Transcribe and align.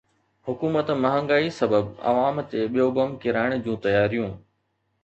حڪومت 0.47 0.87
مهانگائي 1.03 1.51
سبب 1.59 1.93
عوام 2.13 2.43
تي 2.49 2.65
ٻيو 2.73 2.89
بم 2.97 3.17
ڪيرائڻ 3.23 3.57
جون 3.69 3.81
تياريون 3.87 4.35